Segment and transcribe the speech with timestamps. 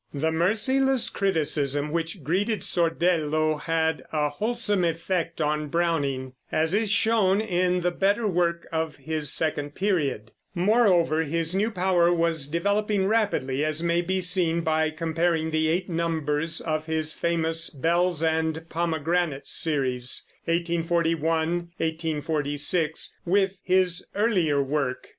[0.15, 7.39] The merciless criticism which greeted Sordello had a wholesome effect on Browning, as is shown
[7.39, 10.31] in the better work of his second period.
[10.55, 15.87] Moreover, his new power was developing rapidly, as may be seen by comparing the eight
[15.87, 21.29] numbers of his famous Bells and Pomegranates series (1841
[21.77, 25.09] 1846) with his earlier work.